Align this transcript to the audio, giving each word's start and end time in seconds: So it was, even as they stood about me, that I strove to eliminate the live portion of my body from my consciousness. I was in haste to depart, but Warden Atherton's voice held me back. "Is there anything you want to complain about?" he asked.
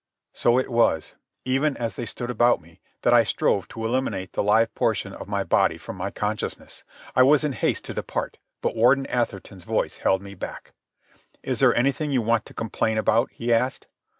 So 0.33 0.57
it 0.57 0.71
was, 0.71 1.13
even 1.45 1.77
as 1.77 1.95
they 1.95 2.07
stood 2.07 2.31
about 2.31 2.59
me, 2.59 2.81
that 3.03 3.13
I 3.13 3.23
strove 3.23 3.67
to 3.67 3.85
eliminate 3.85 4.33
the 4.33 4.41
live 4.41 4.73
portion 4.73 5.13
of 5.13 5.27
my 5.27 5.43
body 5.43 5.77
from 5.77 5.95
my 5.95 6.09
consciousness. 6.09 6.83
I 7.15 7.21
was 7.21 7.43
in 7.43 7.53
haste 7.53 7.85
to 7.85 7.93
depart, 7.93 8.39
but 8.63 8.75
Warden 8.75 9.05
Atherton's 9.05 9.63
voice 9.63 9.97
held 9.97 10.23
me 10.23 10.33
back. 10.33 10.73
"Is 11.43 11.59
there 11.59 11.75
anything 11.75 12.09
you 12.09 12.23
want 12.23 12.45
to 12.47 12.55
complain 12.55 12.97
about?" 12.97 13.29
he 13.31 13.53
asked. 13.53 13.85